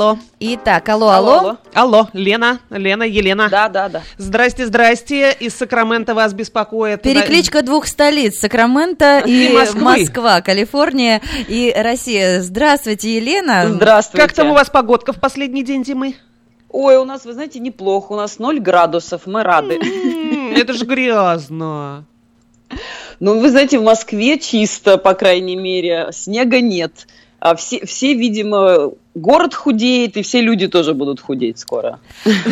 [0.00, 0.18] Алло.
[0.40, 1.38] Итак, алло, алло.
[1.38, 2.08] Алло, алло.
[2.14, 3.50] Лена, Лена, Елена.
[3.50, 4.02] Да, да, да.
[4.16, 5.36] Здрасте, здрасте.
[5.38, 7.02] Из Сакрамента вас беспокоит.
[7.02, 9.82] Перекличка двух столиц, Сакраменто и, И Москвы.
[9.82, 12.40] Москва, Калифорния и Россия.
[12.40, 13.66] Здравствуйте, Елена.
[13.68, 14.26] Здравствуйте.
[14.26, 16.16] Как там у вас погодка в последний день зимы?
[16.70, 18.12] Ой, у нас, вы знаете, неплохо.
[18.12, 19.78] У нас 0 градусов, мы рады.
[20.56, 22.06] Это же грязно.
[23.22, 27.06] Ну, вы знаете, в Москве чисто, по крайней мере, снега нет.
[27.38, 31.98] А все, все, видимо, город худеет, и все люди тоже будут худеть скоро.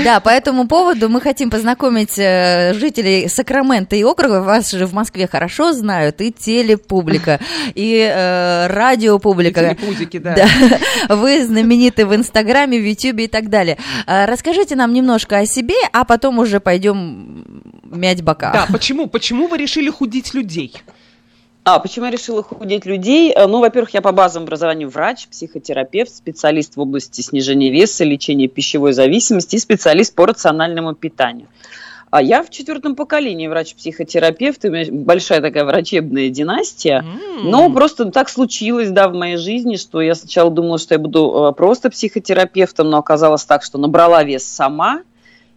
[0.04, 4.40] Да, по этому поводу мы хотим познакомить э, жителей Сакрамента и округа.
[4.40, 7.40] Вас же в Москве хорошо знают, и телепублика,
[7.74, 9.60] и э, радиопублика.
[9.60, 10.34] Телепузики, да.
[10.34, 11.16] Да.
[11.16, 13.78] Вы знамениты в Инстаграме, в Ютубе и так далее.
[14.06, 17.44] А, Расскажите нам немножко о себе, а потом уже пойдем
[17.84, 18.52] мять бока.
[18.52, 19.06] Да, почему?
[19.06, 20.74] Почему вы решили худить людей?
[21.70, 23.30] А, почему я решила худеть людей?
[23.30, 28.48] Э, Ну, во-первых, я по базовому образованию врач, психотерапевт, специалист в области снижения веса, лечения
[28.48, 31.46] пищевой зависимости и специалист по рациональному питанию.
[32.10, 37.04] А я в четвертом поколении врач-психотерапевт, у меня большая такая врачебная династия.
[37.36, 37.50] М.
[37.50, 41.50] Но просто так случилось, да, в моей жизни, что я сначала думала, что я буду
[41.50, 45.02] э, просто психотерапевтом, но оказалось так, что набрала вес сама,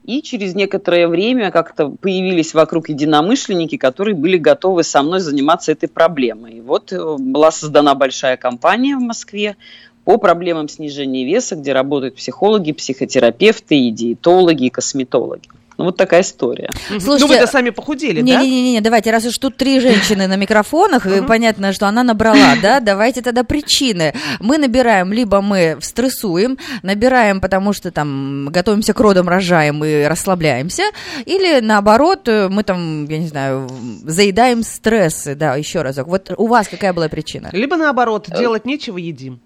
[0.04, 5.88] и через некоторое время как-то появились вокруг единомышленники, которые были готовы со мной заниматься этой
[5.88, 6.54] проблемой.
[6.54, 9.58] И вот э, была создана большая компания в Москве
[10.04, 15.48] по проблемам снижения веса, где работают психологи, психотерапевты, диетологи, и косметологи.
[15.82, 16.70] Ну, вот такая история.
[16.90, 17.00] Мгм.
[17.00, 18.42] Слушайте, ну вы-то сами похудели, да?
[18.42, 22.80] Не-не-не, давайте, раз уж тут три женщины на микрофонах, и понятно, что она набрала, да,
[22.80, 24.14] давайте тогда причины.
[24.40, 30.84] Мы набираем, либо мы стрессуем, набираем, потому что там готовимся к родам, рожаем и расслабляемся,
[31.26, 33.68] или наоборот, э, мы там, я не знаю,
[34.04, 36.08] заедаем стрессы, да, еще разок.
[36.08, 37.50] Вот у вас какая была причина?
[37.52, 39.42] Либо наоборот, делать нечего, едим.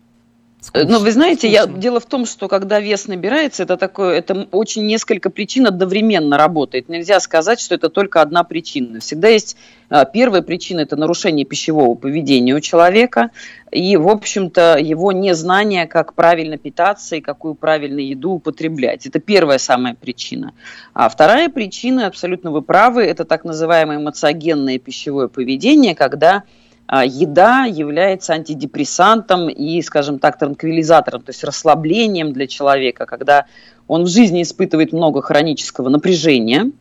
[0.73, 4.47] Э, Ну, вы знаете, я, дело в том, что когда вес набирается, это такое, это
[4.51, 6.89] очень несколько причин одновременно работает.
[6.89, 8.99] Нельзя сказать, что это только одна причина.
[8.99, 9.57] Всегда есть
[9.89, 13.29] а, первая причина это нарушение пищевого поведения у человека
[13.71, 19.05] и, в общем-то, его незнание, как правильно питаться и какую правильную еду употреблять.
[19.05, 20.53] Это первая самая причина.
[20.93, 26.43] А вторая причина, абсолютно вы правы, это так называемое эмоциогенное пищевое поведение, когда
[26.91, 33.45] еда является антидепрессантом и, скажем так, транквилизатором, то есть расслаблением для человека, когда
[33.87, 36.71] он в жизни испытывает много хронического напряжения.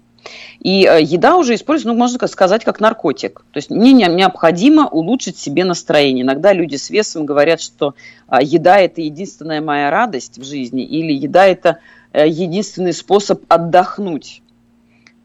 [0.60, 3.44] И э, еда уже используется, ну, можно сказать, как наркотик.
[3.52, 6.24] То есть мне не- необходимо улучшить себе настроение.
[6.24, 7.94] Иногда люди с весом говорят, что
[8.26, 11.78] а, еда– это единственная моя радость в жизни, или еда– это
[12.12, 14.42] э, единственный способ отдохнуть.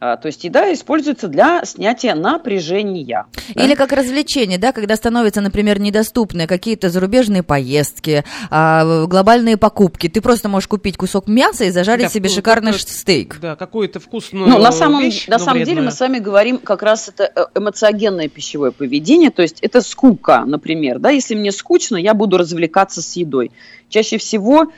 [0.02, 3.26] А, То есть еда используется для снятия напряжения.
[3.54, 3.64] да.
[3.64, 10.08] Или как развлечение, да, когда становятся, например, недоступны какие-то зарубежные поездки, а, глобальные покупки.
[10.08, 13.40] Ты просто можешь купить кусок мяса и зажарить Да, себе шикарный стейк.
[13.42, 16.60] Да, какую-то вкусную Ну, на самом, вещь, на но самом деле мы с вами говорим
[16.60, 21.52] как раз это э, эмоциогенное пищевое поведение, то есть это скука, например, да, если мне
[21.52, 23.52] скучно, я буду развлекаться с едой.
[23.90, 24.72] Чаще всего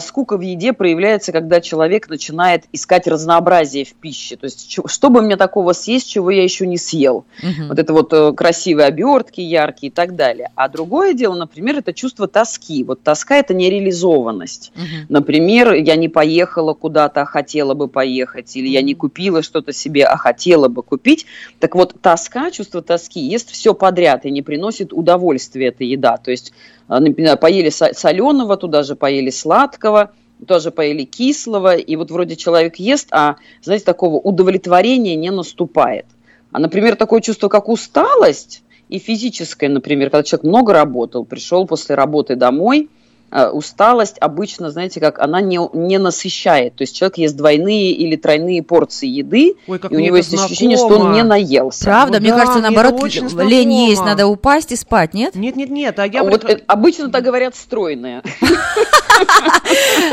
[0.00, 5.22] скука в еде проявляется, когда человек начинает искать разнообразие в пище, то есть что бы
[5.22, 7.26] мне такого съесть, чего я еще не съел.
[7.42, 7.68] Мгм.
[7.68, 10.50] Вот это вот э, красивые обертки, яркие и так далее.
[10.54, 12.84] А другое дело, например, это чувство тоски.
[12.84, 14.72] Вот тоска– это нереализованность.
[14.74, 15.06] Мгм.
[15.08, 20.04] Например, я не поехала куда-то, а хотела бы поехать, или я не купила что-то себе,
[20.04, 21.26] а хотела бы купить.
[21.60, 26.16] Так вот, тоска, чувство тоски ест все подряд и не приносит удовольствия эта еда.
[26.16, 26.52] То есть,
[26.88, 29.65] а, например, поели соленого, туда же поели сладкого,
[30.46, 36.06] тоже поели кислого, и вот вроде человек ест, а, знаете, такого удовлетворения не наступает.
[36.52, 41.94] А, например, такое чувство, как усталость, и физическое, например, когда человек много работал, пришел после
[41.94, 42.88] работы домой,
[43.30, 46.76] усталость обычно, знаете, как она не, не насыщает.
[46.76, 50.32] То есть человек ест двойные или тройные порции еды, Ой, как и у него есть
[50.32, 51.14] ощущение, что он знакомо.
[51.14, 51.84] не наелся.
[51.84, 54.10] Правда, Ну мне да, кажется, наоборот, лень есть, знакомо.
[54.10, 55.34] надо упасть и спать, нет?
[55.34, 58.22] Нет, нет, нет, а я А вот пред- э, обычно так говорят стройные.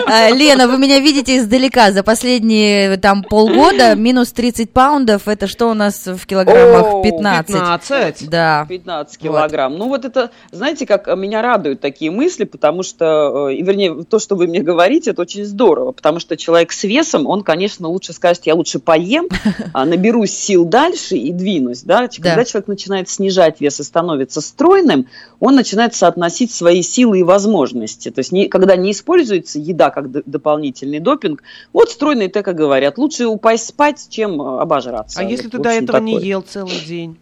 [0.07, 1.91] А, Лена, вы меня видите издалека.
[1.91, 5.27] За последние там полгода минус 30 паундов.
[5.27, 6.93] Это что у нас в килограммах?
[6.95, 7.47] О, 15.
[7.53, 8.29] 15.
[8.29, 8.65] Да.
[8.69, 9.23] 15 Вот.
[9.29, 9.77] килограмм.
[9.77, 14.03] Ну вот это, знаете, как э, меня радуют такие мысли, потому что, э, и, вернее,
[14.03, 17.87] то, что вы мне говорите, это очень здорово, потому что человек с весом, он, конечно,
[17.87, 19.27] лучше скажет, я лучше поем,
[19.73, 22.07] а наберусь сил дальше и двинусь, да.
[22.07, 25.07] Когда человек начинает снижать вес и становится стройным,
[25.39, 28.09] он начинает соотносить свои силы и возможности.
[28.11, 32.97] То есть, не- когда не используется еда как дополнительный допинг, вот стройные так и говорят,
[32.97, 35.19] лучше упасть спать, чем э, обожраться.
[35.19, 36.27] А если Вот, ты в до этого не такое.
[36.27, 37.17] ел целый день?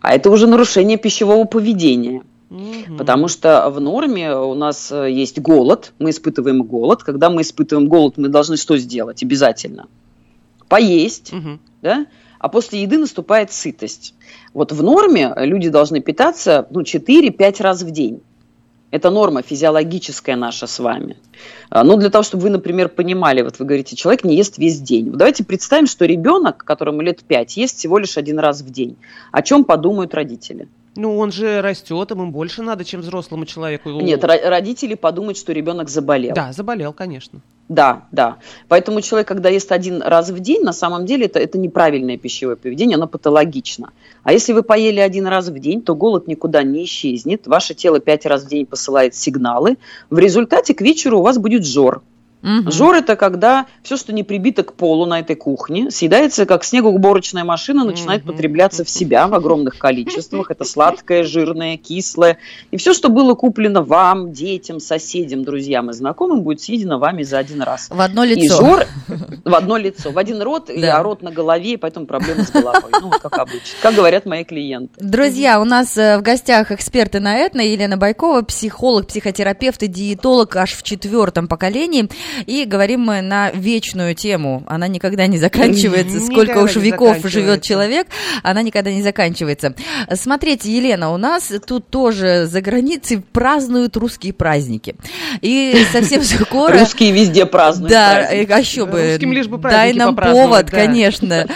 [0.00, 2.22] А это уже нарушение пищевого поведения.
[2.52, 2.96] Угу.
[2.98, 7.02] Потому что в норме у нас э, есть голод, мы испытываем голод.
[7.02, 9.86] Когда мы испытываем голод, мы должны что сделать обязательно?
[10.68, 11.58] Поесть, угу.
[11.80, 12.06] да?
[12.38, 14.14] а после еды наступает сытость.
[14.52, 18.20] Вот в норме люди должны питаться ну, 4-5 раз в день.
[18.90, 21.16] Это норма физиологическая наша с вами.
[21.70, 24.80] А, ну, для того, чтобы вы, например, понимали, вот вы говорите, человек не ест весь
[24.80, 25.10] день.
[25.12, 28.96] Давайте представим, что ребенок, которому лет 5, ест всего лишь один раз в день.
[29.30, 30.68] О чем подумают родители?
[30.94, 33.88] Ну, он же растет, ему больше надо, чем взрослому человеку.
[33.90, 36.34] Нет, родители подумают, что ребенок заболел.
[36.34, 37.40] Да, заболел, конечно.
[37.68, 38.36] Да, да.
[38.68, 42.56] Поэтому человек, когда ест один раз в день, на самом деле это, это неправильное пищевое
[42.56, 43.92] поведение, оно патологично.
[44.22, 47.98] А если вы поели один раз в день, то голод никуда не исчезнет, ваше тело
[47.98, 49.78] пять раз в день посылает сигналы,
[50.10, 52.02] в результате к вечеру у вас будет жор.
[52.42, 52.70] Угу.
[52.70, 57.44] Жор это когда все, что не прибито к полу на этой кухне, съедается как снегоуборочная
[57.44, 58.32] машина, начинает угу.
[58.32, 60.50] потребляться в себя в огромных количествах.
[60.50, 62.38] Это сладкое, жирное, кислое.
[62.70, 67.38] И все, что было куплено вам, детям, соседям, друзьям и знакомым, будет съедено вами за
[67.38, 67.88] один раз.
[67.90, 68.42] В одно лицо.
[68.42, 68.86] И жор
[69.44, 70.98] в одно лицо, в один рот, да.
[70.98, 72.90] а рот на голове, и поэтому проблемы с головой.
[73.00, 73.78] Ну, как обычно.
[73.80, 74.94] Как говорят мои клиенты.
[74.98, 80.54] Друзья, у нас э, в гостях эксперты на этно Елена Байкова, психолог, психотерапевт и диетолог
[80.56, 82.08] аж в четвертом поколении.
[82.46, 84.64] И говорим мы на вечную тему.
[84.66, 86.20] Она никогда не заканчивается.
[86.20, 88.06] Сколько уж веков живет человек,
[88.42, 89.74] она никогда не заканчивается.
[90.14, 94.94] Смотрите, Елена, у нас тут тоже за границей празднуют русские праздники.
[95.40, 96.78] И совсем скоро...
[96.78, 97.90] Русские везде празднуют.
[97.90, 99.16] Да, а еще бы.
[99.32, 101.46] Лишь бы Дай нам повод, конечно.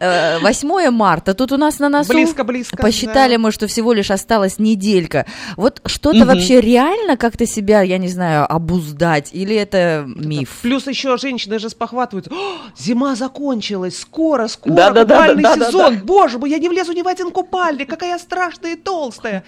[0.00, 2.12] 8 э, марта, тут у нас на носу.
[2.12, 2.76] Близко-близко.
[2.76, 5.26] Посчитали мы, что всего лишь осталась неделька.
[5.56, 9.30] Вот что-то вообще реально как-то себя, я не знаю, обуздать?
[9.32, 10.60] Или это миф.
[10.62, 12.28] Плюс еще женщины же спохватывают,
[12.76, 16.04] зима закончилась, скоро, скоро, да, да, купальный да, да, сезон, да, да.
[16.04, 19.44] боже мой, я не влезу ни в один купальник, какая я страшная и толстая.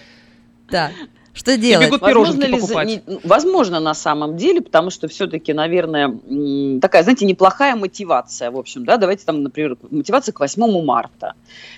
[0.71, 0.91] Да.
[1.39, 1.87] Что делать?
[1.87, 2.89] бегут возможно, ли покупать.
[2.89, 6.09] Не, возможно, на самом деле, потому что все-таки, наверное,
[6.81, 11.35] такая, знаете, неплохая мотивация, в общем, да, давайте там, например, мотивация к 8 марта,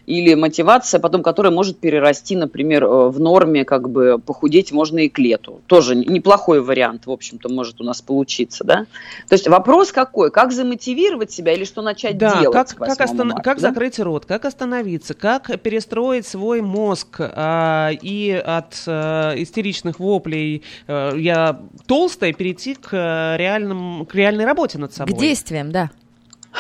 [0.07, 5.11] или мотивация, потом, которая может перерасти, например, э, в норме, как бы, похудеть можно и
[5.11, 5.61] к лету.
[5.67, 8.87] Тоже неплохой вариант, в общем-то, может у нас получиться, да.
[9.29, 10.31] То есть вопрос какой?
[10.31, 13.69] Как замотивировать себя или что начать да, делать как, как, остан- марта, как да?
[13.69, 21.13] закрыть рот, как остановиться, как перестроить свой мозг а, и от а, истеричных воплей э,
[21.17, 25.15] «я толстая» перейти к, э, реальным, к реальной работе над собой.
[25.15, 25.91] К действиям, да.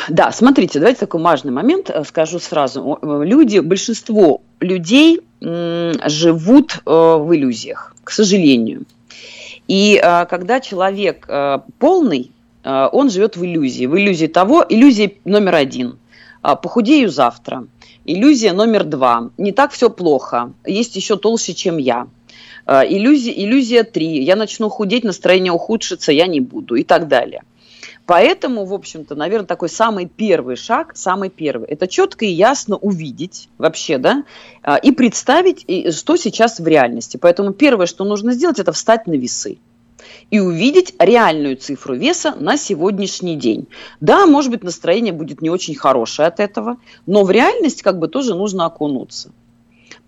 [0.08, 2.98] Да, смотрите, давайте такой важный момент э, скажу сразу.
[3.02, 8.82] Люди, большинство людей живут в иллюзиях, к сожалению.
[9.68, 9.98] И
[10.28, 11.26] когда человек
[11.78, 12.30] полный,
[12.62, 13.86] он живет в иллюзии.
[13.86, 15.98] В иллюзии того, иллюзия номер один.
[16.42, 17.64] Похудею завтра.
[18.04, 19.30] Иллюзия номер два.
[19.38, 20.52] Не так все плохо.
[20.66, 22.06] Есть еще толще, чем я.
[22.66, 27.42] А, иллюзия, иллюзия 3, я начну худеть, настроение ухудшится, я не буду и так далее.
[28.06, 33.48] Поэтому, в общем-то, наверное, такой самый первый шаг, самый первый, это четко и ясно увидеть
[33.56, 34.24] вообще, да,
[34.62, 35.64] а, и представить,
[35.94, 37.18] что сейчас в реальности.
[37.18, 39.58] Поэтому первое, что нужно сделать, это встать на весы
[40.30, 43.68] и увидеть реальную цифру веса на сегодняшний день.
[44.00, 48.08] Да, может быть, настроение будет не очень хорошее от этого, но в реальность как бы
[48.08, 49.30] тоже нужно окунуться.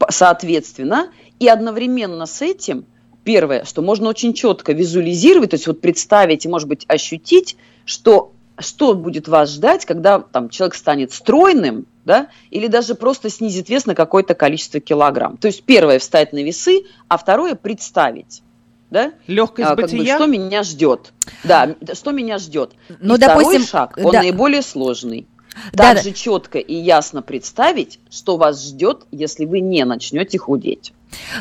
[0.08, 2.86] Соответственно, и одновременно с этим,
[3.24, 8.32] первое, что можно очень четко визуализировать, то есть вот представить и, может быть, ощутить, что
[8.58, 13.86] что будет вас ждать, когда там, человек станет стройным, да, или даже просто снизит вес
[13.86, 15.36] на какое-то количество килограмм.
[15.36, 18.42] То есть первое встать на весы, а второе представить.
[18.90, 19.12] Да?
[19.26, 20.18] Легкость а, как бытия.
[20.18, 21.12] Бы, что меня ждет.
[21.44, 22.72] Да, что меня ждет.
[23.00, 24.20] Ну, и допустим, второй шаг, он да.
[24.20, 25.26] наиболее сложный.
[25.72, 26.12] Также да.
[26.12, 30.92] четко и ясно представить, что вас ждет, если вы не начнете худеть.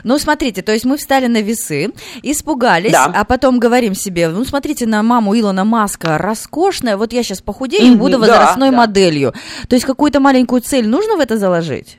[0.04, 1.92] Ну, смотрите, то есть мы встали на весы,
[2.24, 3.06] испугались, да.
[3.06, 7.94] а потом говорим себе, ну, смотрите на маму Илона Маска, роскошная, вот я сейчас похудею
[7.94, 8.78] и буду возрастной да, да.
[8.78, 9.34] моделью.
[9.70, 11.98] То есть какую-то маленькую цель нужно в это заложить?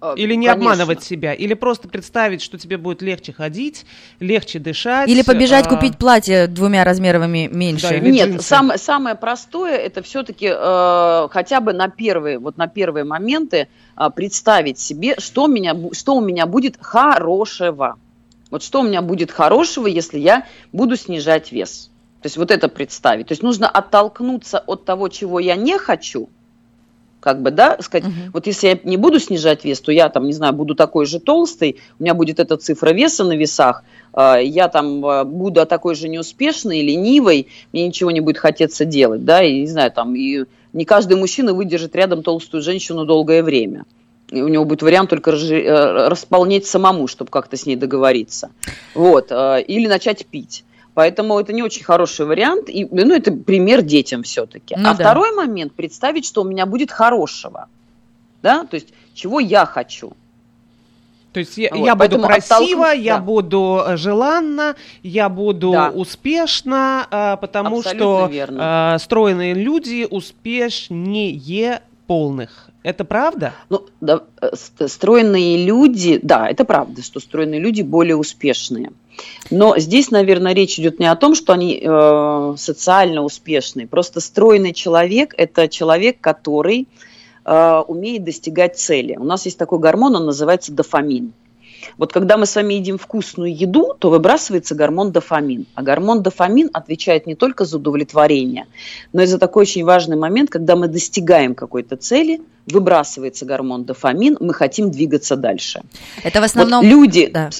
[0.00, 0.70] Э, или не Конечно.
[0.70, 3.84] обманывать себя, или просто представить, что тебе будет легче ходить,
[4.20, 5.08] легче дышать.
[5.08, 5.70] Или побежать а...
[5.70, 7.88] купить платье двумя размерами меньше.
[7.88, 13.04] Да, Нет, сам, самое простое это все-таки э, хотя бы на первые, вот на первые
[13.04, 17.98] моменты э, представить себе, что, меня, что у меня будет хорошего.
[18.50, 21.90] Вот что у меня будет хорошего, если я буду снижать вес.
[22.22, 23.28] То есть вот это представить.
[23.28, 26.28] То есть нужно оттолкнуться от того, чего я не хочу,
[27.20, 28.30] как бы, да, сказать, угу.
[28.32, 31.18] вот если я не буду снижать вес, то я там, не знаю, буду такой же
[31.18, 33.82] толстый, у меня будет эта цифра веса на весах,
[34.12, 39.24] а, я там а, буду такой же неуспешной, ленивой, мне ничего не будет хотеться делать,
[39.24, 43.84] да, и не знаю, там, и не каждый мужчина выдержит рядом толстую женщину долгое время.
[44.30, 48.50] И у него будет вариант только э, располнять самому, чтобы как-то с ней договориться.
[48.94, 49.28] Вот.
[49.30, 50.64] Э, или начать пить.
[50.98, 52.68] Поэтому это не очень хороший вариант.
[52.68, 54.74] И, ну, это пример детям все-таки.
[54.76, 55.04] Ну, а да.
[55.04, 57.68] второй момент представить, что у меня будет хорошего.
[58.42, 58.64] Да?
[58.64, 60.14] То есть, чего я хочу.
[61.32, 63.22] То есть я, вот, я буду красиво, я да.
[63.22, 64.74] буду э, желанна,
[65.04, 65.90] я буду да.
[65.90, 68.58] успешна, а, потому Абсолютно что верно.
[68.60, 72.67] А, стройные люди успешнее полных.
[72.82, 73.54] Это правда?
[73.68, 74.50] Ну, да, э,
[74.86, 78.92] стройные люди, да, это правда, что стройные люди более успешные.
[79.50, 83.88] Но здесь, наверное, речь идет не о том, что они э, социально успешные.
[83.88, 86.86] Просто стройный человек– это человек, который
[87.44, 89.16] э, умеет достигать цели.
[89.16, 91.32] У нас есть такой гормон, он называется дофамин.
[91.96, 95.66] Вот когда мы с вами едим вкусную еду, то выбрасывается гормон дофамин.
[95.74, 98.66] А гормон дофамин отвечает не только за удовлетворение,
[99.12, 104.36] но и за такой очень важный момент, когда мы достигаем какой-то цели, выбрасывается гормон дофамин,
[104.40, 105.82] мы хотим двигаться дальше.
[106.22, 107.26] Это в основном вот люди...
[107.26, 107.50] Да.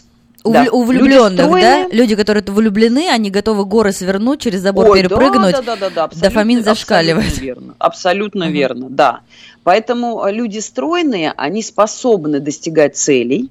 [0.44, 0.66] У, да.
[0.70, 1.88] у влюбленных, люди да?
[1.90, 5.52] Люди, которые влюблены, они готовы горы свернуть, через забор Ой, перепрыгнуть.
[5.52, 7.26] Да, да, да, да, абсолютно, дофамин зашкаливает.
[7.26, 7.74] Абсолютно верно.
[7.78, 8.52] Абсолютно угу.
[8.52, 9.20] верно, да.
[9.64, 13.50] Поэтому э, люди стройные, они способны достигать целей,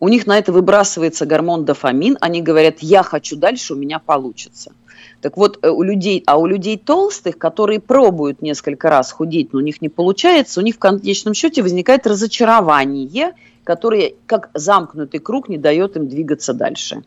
[0.00, 4.72] у них на это выбрасывается гормон дофамин, они говорят, я хочу дальше, у меня получится.
[5.20, 9.60] Так вот, э, у людей, а у людей толстых, которые пробуют несколько раз худеть, но
[9.60, 13.32] у них не получается, у них в конечном счете возникает разочарование,
[13.64, 17.04] которое, как замкнутый круг, не дает им двигаться дальше.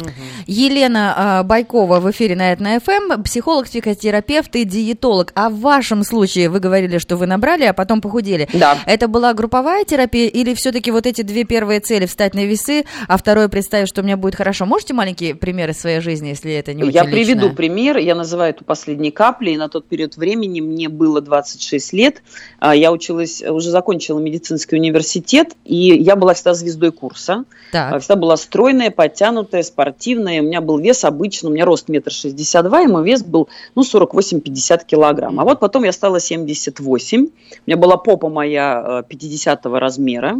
[0.00, 0.10] Угу.
[0.46, 5.32] Елена э, Байкова в эфире на на ФМ, психолог, психотерапевт и диетолог.
[5.34, 8.48] А в вашем случае вы говорили, что вы набрали, а потом похудели.
[8.52, 8.78] Да.
[8.86, 13.16] Это была групповая терапия или все-таки вот эти две первые цели встать на весы, а
[13.16, 14.66] второе представить, что у меня будет хорошо?
[14.66, 17.56] Можете маленькие примеры своей жизни, если это не очень Я приведу личное?
[17.56, 17.96] пример.
[17.98, 19.56] Я называю эту последней каплей.
[19.56, 22.22] На тот период времени мне было 26 лет.
[22.58, 27.44] А, я училась, уже закончила медицинский университет, и я была всегда звездой курса.
[27.72, 27.98] Так.
[28.00, 32.10] Всегда была стройная, подтянутая, спортивная спортивная, у меня был вес обычно, у меня рост метр
[32.10, 35.38] шестьдесят два, и мой вес был, ну, 48-50 килограмм.
[35.40, 37.28] А вот потом я стала 78, у
[37.66, 40.36] меня была попа моя 50 э, размера,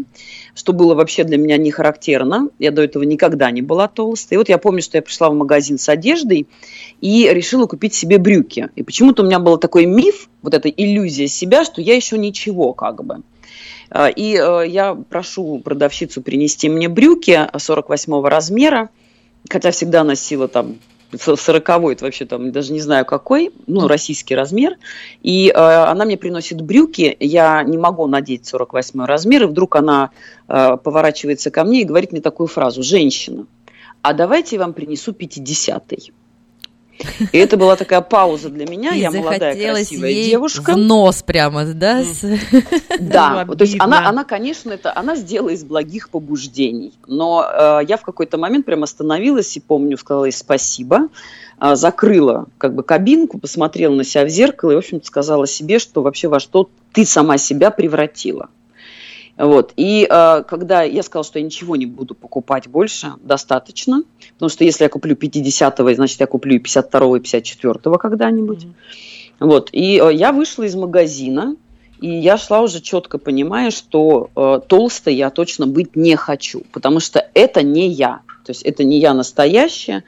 [0.54, 4.36] что было вообще для меня не характерно, я до этого никогда не была толстой.
[4.36, 6.46] И вот я помню, что я пришла в магазин с одеждой
[7.02, 8.70] и решила купить себе брюки.
[8.76, 12.72] И почему-то у меня был такой миф, вот эта иллюзия себя, что я еще ничего
[12.72, 13.18] как бы.
[13.90, 18.88] Э, и э, я прошу продавщицу принести мне брюки 48 размера,
[19.48, 20.76] хотя всегда носила там
[21.16, 24.76] сороковой, это вообще там даже не знаю какой, ну, российский размер,
[25.22, 30.10] и э, она мне приносит брюки, я не могу надеть 48 размер, и вдруг она
[30.48, 33.46] э, поворачивается ко мне и говорит мне такую фразу, женщина,
[34.02, 36.12] а давайте я вам принесу 50-й.
[37.32, 38.94] И это была такая пауза для меня.
[38.94, 40.72] И я молодая, красивая ей девушка.
[40.72, 42.02] В нос прямо, да?
[43.00, 43.44] Да.
[43.46, 46.92] То есть она, она, конечно, это она сделала из благих побуждений.
[47.06, 51.08] Но э, я в какой-то момент прям остановилась и помню, сказала ей спасибо
[51.60, 55.78] э, закрыла как бы кабинку, посмотрела на себя в зеркало и, в общем-то, сказала себе,
[55.78, 58.48] что вообще во что ты сама себя превратила.
[59.37, 59.73] Вот.
[59.76, 64.03] И э, когда я сказала, что я ничего не буду покупать больше, достаточно,
[64.35, 68.64] потому что если я куплю 50-го, значит, я куплю и 52-го, и 54-го когда-нибудь.
[68.64, 69.47] Mm-hmm.
[69.47, 69.71] Вот.
[69.73, 71.57] И э, я вышла из магазина,
[72.00, 77.00] и я шла уже четко понимая, что э, толстой я точно быть не хочу, потому
[77.00, 78.21] что это не я.
[78.45, 80.05] То есть это не я настоящая.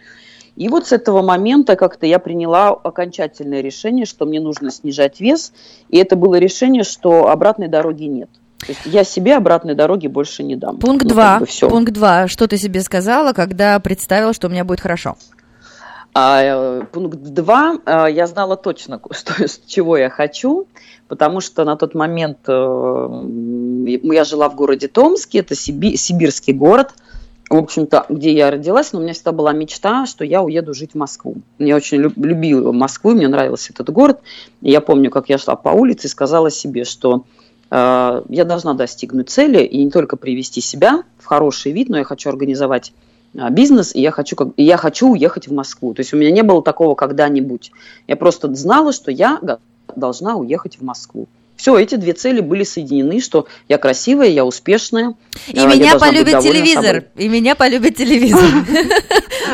[0.56, 5.52] И вот с этого момента как-то я приняла окончательное решение, что мне нужно снижать вес.
[5.88, 8.30] И это было решение, что обратной дороги нет.
[8.58, 10.78] То есть я себе обратной дороги больше не дам.
[10.78, 11.38] Пункт ну, два.
[11.38, 12.26] Как бы Пункт два.
[12.26, 15.16] Что ты себе сказала, когда представила, что у меня будет хорошо?
[16.14, 17.76] А, э, пункт два.
[17.84, 19.34] А, я знала точно, что,
[19.66, 20.66] чего я хочу,
[21.08, 23.22] потому что на тот момент э,
[24.02, 26.94] я жила в городе Томске, это Сиби, сибирский город,
[27.50, 30.92] в общем-то, где я родилась, но у меня всегда была мечта, что я уеду жить
[30.92, 31.36] в Москву.
[31.58, 34.20] Я очень любила Москву, мне нравился этот город.
[34.62, 37.35] И я помню, как я шла по улице и сказала себе, что Э,
[37.70, 42.30] я должна достигнуть цели и не только привести себя в хороший вид, но я хочу
[42.30, 42.92] организовать
[43.34, 45.92] э, бизнес, и я хочу, как, и я хочу уехать в Москву.
[45.92, 47.72] То есть у меня не было такого когда-нибудь.
[48.06, 49.40] Я просто знала, что я
[49.94, 51.26] должна уехать в Москву.
[51.56, 55.14] Все, эти две цели были соединены, что я красивая, я успешная.
[55.48, 57.04] И я меня полюбит телевизор.
[57.16, 58.44] И меня полюбит телевизор.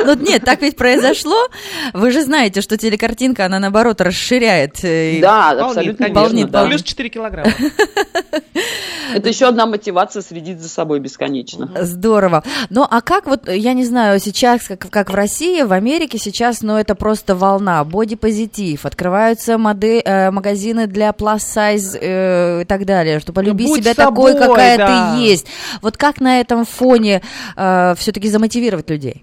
[0.05, 1.49] Ну нет, так ведь произошло.
[1.93, 4.83] Вы же знаете, что телекартинка, она наоборот расширяет.
[4.83, 6.67] Э, да, абсолютно верно.
[6.67, 7.53] Плюс 4 килограмма.
[9.15, 11.71] Это еще одна мотивация следить за собой бесконечно.
[11.81, 12.43] Здорово.
[12.71, 16.63] Ну а как вот, я не знаю, сейчас, как, как в России, в Америке сейчас,
[16.63, 18.87] ну это просто волна, бодипозитив.
[18.87, 24.33] Открываются модель, э, магазины для plus-size э, и так далее, что полюби Будь себя собой,
[24.33, 25.15] такой, какая да.
[25.15, 25.47] ты есть.
[25.81, 27.23] Вот как на этом фоне
[27.57, 29.23] э, все-таки замотивировать людей?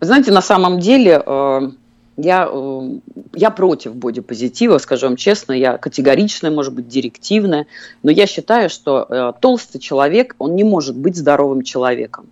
[0.00, 1.60] Вы знаете, на самом деле э,
[2.16, 2.90] я, э,
[3.34, 7.66] я против бодипозитива, скажу вам честно, я категоричная, может быть, директивная,
[8.02, 12.26] но я считаю, что э, толстый человек, он не может быть здоровым человеком.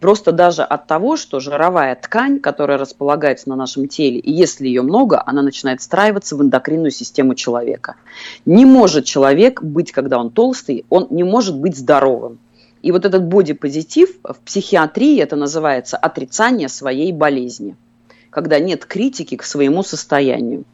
[0.00, 4.82] Просто даже от того, что жировая ткань, которая располагается на нашем теле, и если ее
[4.82, 7.96] много, она начинает встраиваться в эндокринную систему человека.
[8.44, 12.38] Не может человек быть, когда он толстый, он не может быть здоровым.
[12.82, 17.74] И вот этот бодипозитив в психиатрии это называется отрицание своей болезни,
[18.30, 20.64] когда нет критики к своему состоянию.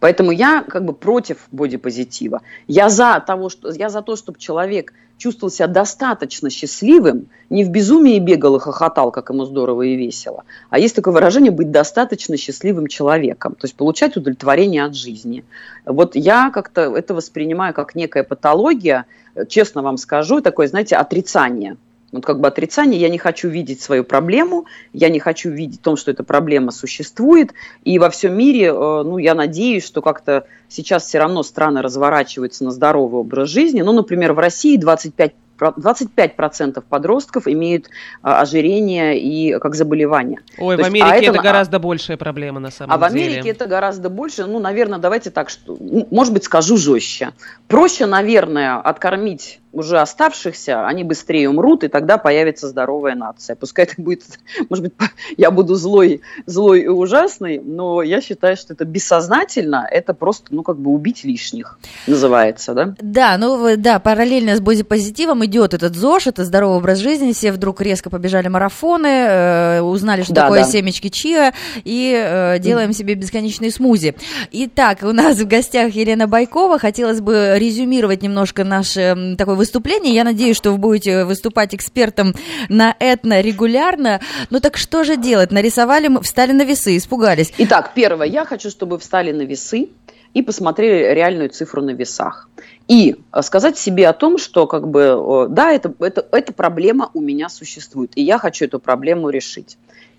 [0.00, 2.42] Поэтому я как бы против бодипозитива.
[2.66, 7.70] Я за, того, что, я за то, чтобы человек чувствовал себя достаточно счастливым, не в
[7.70, 12.36] безумии бегал и хохотал, как ему здорово и весело, а есть такое выражение быть достаточно
[12.36, 15.44] счастливым человеком, то есть получать удовлетворение от жизни.
[15.84, 19.06] Вот я как-то это воспринимаю как некая патология,
[19.48, 21.76] честно вам скажу, такое, знаете, отрицание–
[22.12, 25.82] вот как бы отрицание, я не хочу видеть свою проблему, я не хочу видеть в
[25.82, 27.52] том, что эта проблема существует,
[27.84, 32.64] и во всем мире, э, ну, я надеюсь, что как-то сейчас все равно страны разворачиваются
[32.64, 33.82] на здоровый образ жизни.
[33.82, 37.90] Ну, например, в России 25 25% подростков имеют
[38.22, 40.38] а, ожирение и как заболевание.
[40.56, 43.06] Ой, То в есть, Америке а это, это гораздо большая проблема на самом деле.
[43.06, 44.46] А в Америке это гораздо больше.
[44.46, 45.76] Ну, наверное, давайте так, что,
[46.10, 47.32] может быть, скажу жестче.
[47.66, 53.56] Проще, наверное, откормить уже оставшихся, они быстрее умрут, и тогда появится здоровая нация.
[53.56, 54.22] Пускай это будет,
[54.70, 54.94] может быть,
[55.36, 60.62] я буду злой, злой и ужасный, но я считаю, что это бессознательно, это просто, ну,
[60.62, 62.94] как бы убить лишних, называется, да?
[63.00, 67.80] Да, ну, да, параллельно с бодипозитивом идет этот ЗОЖ, это здоровый образ жизни, все вдруг
[67.80, 70.70] резко побежали марафоны, э, узнали, что да, такое да.
[70.70, 71.52] семечки чиа,
[71.84, 72.94] и э, делаем mm.
[72.94, 74.14] себе бесконечные смузи.
[74.52, 80.14] Итак, у нас в гостях Елена Байкова, хотелось бы резюмировать немножко наш э, такой выступление.
[80.14, 82.34] Я надеюсь, что вы будете выступать экспертом
[82.70, 84.20] на этно регулярно.
[84.48, 85.50] Ну так что же делать?
[85.50, 87.52] Нарисовали, мы встали на весы, испугались.
[87.58, 88.26] Итак, первое.
[88.26, 89.90] Я хочу, чтобы встали на весы
[90.32, 92.48] и посмотрели реальную цифру на весах.
[92.86, 97.20] И э, сказать себе о том, что как бы, да, это, это, эта проблема у
[97.20, 99.76] меня существует, и я хочу эту проблему решить.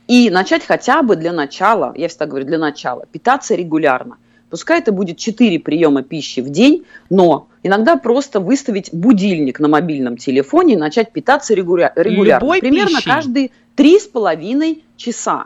[0.08, 4.18] И начать хотя бы для начала, я всегда говорю, для начала, питаться регулярно–
[4.50, 10.18] Пускай это будет 4 приема пищи в день, но иногда просто выставить будильник на мобильном
[10.18, 12.46] телефоне и начать питаться регуля- регулярно.
[12.46, 13.10] Любой Примерно пищей.
[13.10, 15.46] каждые 3,5 часа.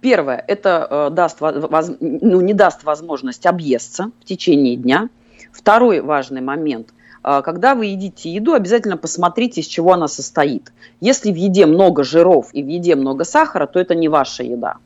[0.00, 1.52] Первое, это э, даст, воз,
[2.00, 5.08] ну, не даст возможность объесться в течение дня.
[5.52, 6.88] Второй важный момент
[7.22, 10.72] э,– когда вы едите еду, обязательно посмотрите, из чего она состоит.
[11.00, 14.78] Если в еде много жиров и в еде много сахара, то это не ваша еда.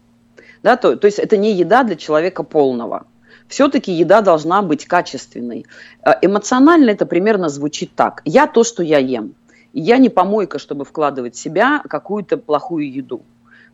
[0.62, 3.06] Да, то, то есть это не еда для человека полного
[3.48, 5.66] все-таки еда должна быть качественной.
[6.04, 8.22] Э, эмоционально это примерно звучит так.
[8.24, 9.34] Я то, что я ем.
[9.72, 13.22] Я не помойка, чтобы вкладывать в себя какую-то плохую еду.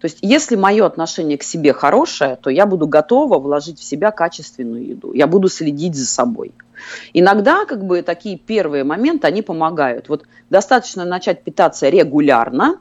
[0.00, 4.10] То есть, если мое отношение к себе хорошее, то я буду готова вложить в себя
[4.10, 5.12] качественную еду.
[5.14, 6.52] Я буду следить за собой.
[7.14, 10.08] Иногда, как бы, такие первые моменты, они помогают.
[10.08, 12.78] Вот достаточно начать питаться регулярно,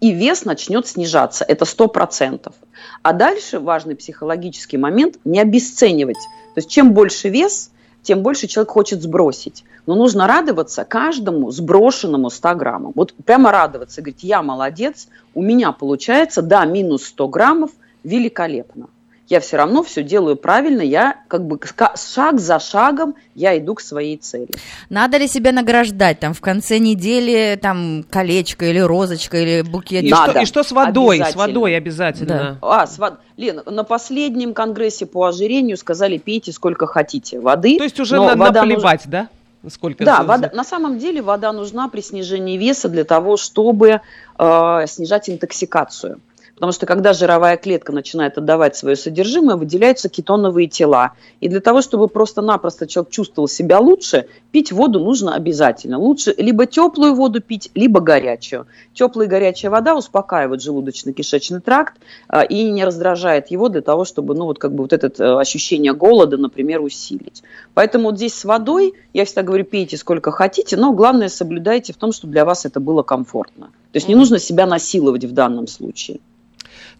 [0.00, 1.44] и вес начнет снижаться.
[1.46, 2.54] Это сто процентов.
[3.02, 6.18] А дальше важный психологический момент– не обесценивать.
[6.54, 7.70] То есть чем больше вес,
[8.02, 9.64] тем больше человек хочет сбросить.
[9.86, 12.92] Но нужно радоваться каждому сброшенному 100 граммам.
[12.94, 17.70] Вот прямо радоваться, говорить, я молодец, у меня получается, да, минус 100 граммов,
[18.02, 18.88] великолепно
[19.30, 21.58] я все равно все делаю правильно, я как бы
[21.94, 24.48] шаг за шагом я иду к своей цели.
[24.90, 30.02] Надо ли себя награждать там в конце недели там колечко или розочка или букет?
[30.02, 30.32] И, Надо.
[30.32, 31.22] Что, и что с водой?
[31.24, 32.58] С водой обязательно.
[32.60, 32.82] Да.
[32.82, 33.14] А, с вод...
[33.36, 37.78] Лена, на последнем конгрессе по ожирению сказали пейте сколько хотите воды.
[37.78, 39.12] То есть уже на, вода наплевать, нуж...
[39.12, 39.28] да?
[39.68, 44.00] Сколько да, вода, на самом деле вода нужна при снижении веса для того, чтобы
[44.38, 46.18] э, снижать интоксикацию.
[46.60, 51.12] Потому что когда жировая клетка начинает отдавать свое содержимое, выделяются кетоновые тела.
[51.40, 55.98] И для того, чтобы просто-напросто человек чувствовал себя лучше, пить воду нужно обязательно.
[55.98, 58.66] Лучше либо теплую воду пить, либо горячую.
[58.92, 61.94] Теплая и горячая вода успокаивает желудочно-кишечный тракт
[62.28, 65.40] а, и не раздражает его для того, чтобы ну, вот как бы вот это э,
[65.40, 67.42] ощущение голода, например, усилить.
[67.72, 71.96] Поэтому вот здесь с водой, я всегда говорю, пейте сколько хотите, но главное соблюдайте в
[71.96, 73.68] том, чтобы для вас это было комфортно.
[73.92, 76.20] То есть не нужно себя насиловать в данном случае.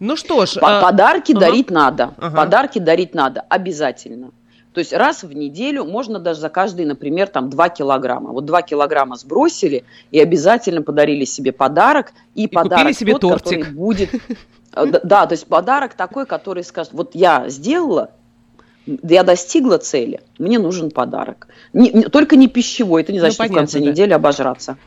[0.01, 0.57] Ну что ж.
[0.61, 1.41] А, подарки ага.
[1.41, 2.15] дарить надо.
[2.17, 2.35] Ага.
[2.35, 4.31] Подарки дарить надо обязательно.
[4.73, 8.31] То есть раз в неделю можно даже за каждый, например, там 2 килограмма.
[8.31, 12.13] Вот 2 килограмма сбросили и обязательно подарили себе подарок.
[12.33, 13.59] И, и подарок себе тот, тортик.
[13.59, 14.09] который будет...
[14.73, 18.11] Э, да, то есть подарок такой, который скажет, вот я сделала,
[18.85, 21.49] я достигла цели, мне нужен подарок.
[21.73, 23.85] Не, не, только не пищевой, это не значит, ну, понятно, в конце да.
[23.91, 24.77] недели обожраться.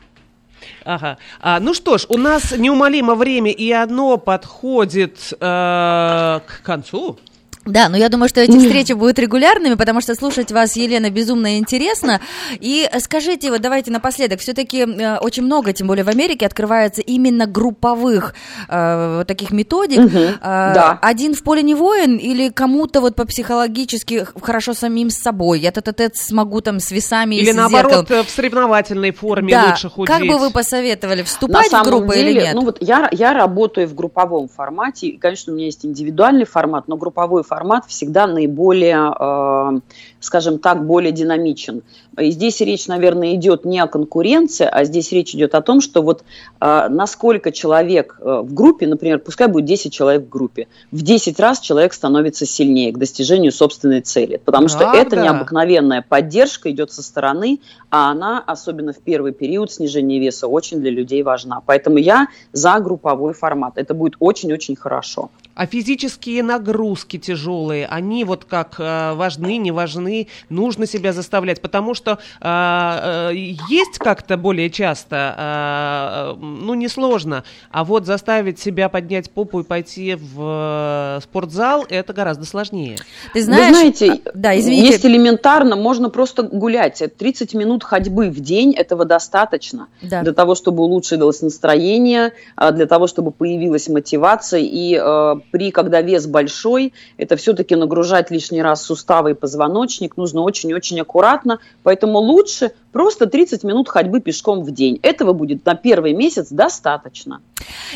[0.85, 1.17] Ага.
[1.41, 7.17] А, ну что ж, у нас неумолимо время, и оно подходит э, к концу.
[7.65, 11.57] Да, но я думаю, что эти встречи будут регулярными, потому что слушать вас, Елена, безумно
[11.57, 12.21] интересно.
[12.59, 17.47] И скажите, вот давайте напоследок, все-таки э, очень много, тем более в Америке, открывается именно
[17.47, 18.35] групповых
[18.69, 19.99] э, таких методик.
[19.99, 20.99] Угу, э, да.
[21.01, 25.59] Один в поле не воин или кому-то вот по психологически хорошо самим с собой?
[25.59, 28.25] Я тет тет смогу там с весами или и с наоборот зеркалом.
[28.25, 29.69] в соревновательной форме да.
[29.71, 30.15] лучше худеть.
[30.15, 32.53] Как бы вы посоветовали, вступать На в группу деле, или нет?
[32.53, 36.87] Ну вот я, я работаю в групповом формате, и, конечно, у меня есть индивидуальный формат,
[36.87, 39.79] но групповой формат формат всегда наиболее, э,
[40.19, 41.83] скажем так, более динамичен.
[42.17, 46.01] И здесь речь, наверное, идет не о конкуренции, а здесь речь идет о том, что
[46.01, 46.23] вот
[46.59, 51.39] э, насколько человек э, в группе, например, пускай будет 10 человек в группе, в 10
[51.39, 54.41] раз человек становится сильнее к достижению собственной цели.
[54.43, 54.89] Потому Правда?
[54.89, 60.47] что это необыкновенная поддержка идет со стороны, а она, особенно в первый период снижения веса,
[60.47, 61.61] очень для людей важна.
[61.65, 63.77] Поэтому я за групповой формат.
[63.77, 65.29] Это будет очень-очень хорошо.
[65.55, 71.93] А физические нагрузки тяжелые, они вот как э, важны, не важны, нужно себя заставлять, потому
[71.93, 73.31] что э, э,
[73.69, 80.15] есть как-то более часто, э, ну несложно, а вот заставить себя поднять попу и пойти
[80.15, 82.97] в э, спортзал, это гораздо сложнее.
[83.33, 84.87] Ты знаешь, Вы знаете, а, да, извините.
[84.87, 90.21] есть элементарно, можно просто гулять, 30 минут ходьбы в день, этого достаточно да.
[90.21, 96.01] для того, чтобы улучшилось настроение, а, для того, чтобы появилась мотивация и э, при, когда
[96.01, 102.71] вес большой, это все-таки нагружать лишний раз суставы и позвоночник нужно очень-очень аккуратно, поэтому лучше
[102.95, 105.01] просто 30 минут ходьбы пешком в день.
[105.01, 107.41] Этого будет на первый месяц достаточно.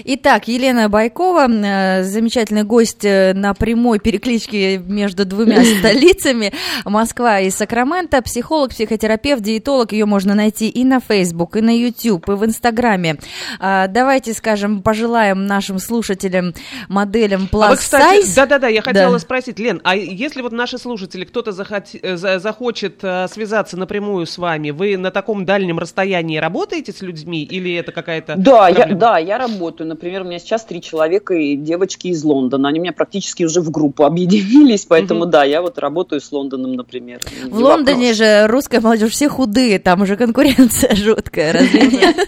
[0.04, 6.52] Итак, Елена Байкова, э, замечательный гость э, на прямой перекличке между двумя столицами,
[6.84, 12.28] Москва и Сакраменто, психолог, психотерапевт, диетолог, ее можно найти и на Facebook, и на YouTube,
[12.28, 13.20] и в Инстаграме.
[13.62, 16.54] А, давайте, скажем, пожелаем нашим слушателям,
[16.90, 19.20] моделям Plus а вы, кстати, Да-да-да, я хотела да.
[19.20, 21.86] спросить, Лен, а если вот наши слушатели, кто-то захот...
[22.02, 27.74] Э, захочет связаться напрямую с вами, вы на таком дальнем расстоянии работаете с людьми или
[27.76, 28.36] это какая-то...
[28.38, 29.88] Да, я, да, я работаю.
[29.88, 32.70] Например, у меня сейчас три человека и девочки из Лондона.
[32.70, 35.30] Они у меня практически уже в группу объединились, поэтому угу.
[35.30, 37.20] да, я вот работаю с Лондоном, например.
[37.46, 42.16] В Лондоне же русская молодежь все худые, там уже конкуренция жуткая, разве нет?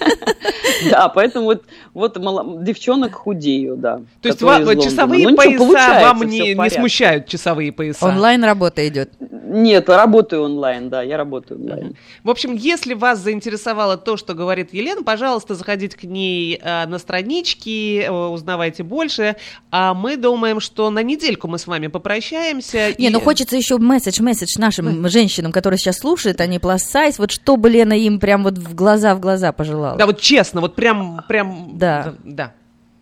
[0.90, 2.18] Да, поэтому вот, вот
[2.64, 4.02] девчонок худею, да.
[4.22, 8.06] То есть часовые ну, пояса вам не, не смущают часовые пояса?
[8.06, 9.12] Онлайн работа идет?
[9.20, 11.96] Нет, работаю онлайн, да, я работаю онлайн.
[12.24, 17.00] В общем, если вас заинтересовало то, что говорит Елена, пожалуйста, заходите к ней э, на
[17.00, 19.36] странички, э, узнавайте больше.
[19.72, 22.94] А мы думаем, что на недельку мы с вами попрощаемся.
[22.98, 23.10] Не, и...
[23.10, 27.58] ну хочется еще месседж, месседж нашим женщинам, которые сейчас слушают, они plus size, вот что
[27.58, 29.98] бы Лена им прям вот в глаза в глаза пожелала.
[29.98, 32.16] Да, вот честно, вот прям, прям, да.
[32.24, 32.54] да.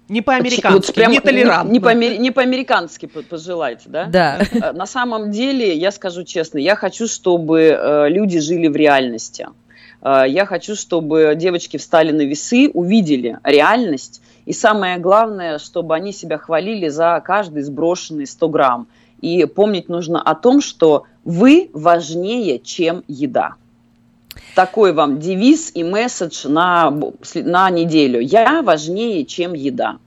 [0.10, 1.72] Не по-американски, вот не толерантно.
[1.72, 4.06] Не, не, не по-американски пожелайте, да?
[4.06, 4.40] Да.
[4.52, 9.48] Э, на самом деле, я скажу честно, я хочу, чтобы э, люди жили в реальности.
[10.02, 14.22] Э, я хочу, чтобы девочки встали на весы, увидели реальность.
[14.46, 18.88] И самое главное, чтобы они себя хвалили за каждый сброшенный 100 грамм.
[19.22, 23.56] И помнить нужно о том, что вы важнее, чем еда
[24.56, 26.92] такой вам девиз и месседж на,
[27.36, 28.20] на неделю.
[28.20, 29.98] Я важнее, чем еда.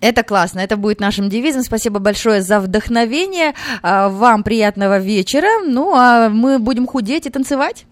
[0.00, 1.62] Это классно, это будет нашим девизом.
[1.62, 3.54] Спасибо большое за вдохновение.
[3.82, 5.62] А, вам приятного вечера.
[5.66, 7.84] Ну, а мы будем худеть и танцевать.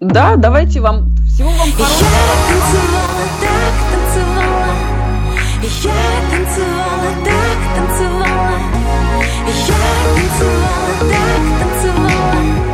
[0.00, 2.08] Да, давайте вам всего вам хорошего.
[2.08, 4.76] Я танцевала, так танцевала.
[5.82, 5.92] Я
[6.30, 8.56] танцевала, так танцевала.
[9.68, 9.82] Я
[10.14, 12.65] танцевала, так танцевала.